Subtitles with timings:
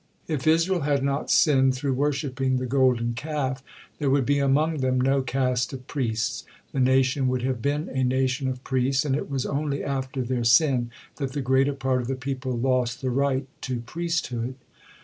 [0.27, 3.61] If Israel had not sinned through worshipping the Golden Calf,
[3.99, 8.03] there would be among them no caste of priests, the nation would have been a
[8.03, 12.07] nation of priests, and it was only after their sin that the greater part of
[12.07, 14.55] the people lost the right to priesthood.